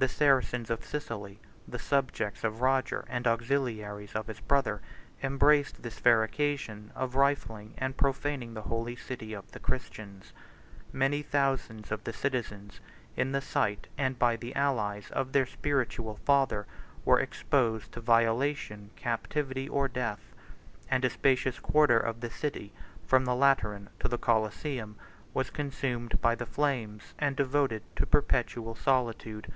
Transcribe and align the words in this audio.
86 0.00 0.12
The 0.12 0.16
Saracens 0.24 0.70
of 0.70 0.84
Sicily, 0.84 1.38
the 1.66 1.78
subjects 1.80 2.44
of 2.44 2.60
Roger, 2.60 3.04
and 3.08 3.26
auxiliaries 3.26 4.12
of 4.14 4.28
his 4.28 4.38
brother, 4.38 4.80
embraced 5.24 5.82
this 5.82 5.98
fair 5.98 6.22
occasion 6.22 6.92
of 6.94 7.16
rifling 7.16 7.74
and 7.78 7.96
profaning 7.96 8.54
the 8.54 8.62
holy 8.62 8.94
city 8.94 9.32
of 9.32 9.50
the 9.50 9.58
Christians: 9.58 10.32
many 10.92 11.20
thousands 11.22 11.90
of 11.90 12.04
the 12.04 12.12
citizens, 12.12 12.78
in 13.16 13.32
the 13.32 13.40
sight, 13.40 13.88
and 13.98 14.20
by 14.20 14.36
the 14.36 14.54
allies, 14.54 15.10
of 15.10 15.32
their 15.32 15.44
spiritual 15.46 16.20
father 16.24 16.68
were 17.04 17.18
exposed 17.18 17.90
to 17.90 18.00
violation, 18.00 18.90
captivity, 18.94 19.68
or 19.68 19.88
death; 19.88 20.32
and 20.88 21.04
a 21.04 21.10
spacious 21.10 21.58
quarter 21.58 21.98
of 21.98 22.20
the 22.20 22.30
city, 22.30 22.72
from 23.04 23.24
the 23.24 23.34
Lateran 23.34 23.90
to 23.98 24.06
the 24.06 24.16
Coliseum, 24.16 24.94
was 25.34 25.50
consumed 25.50 26.20
by 26.22 26.36
the 26.36 26.46
flames, 26.46 27.14
and 27.18 27.34
devoted 27.34 27.82
to 27.96 28.06
perpetual 28.06 28.76
solitude. 28.76 29.52